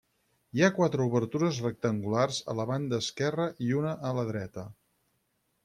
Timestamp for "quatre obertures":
0.77-1.59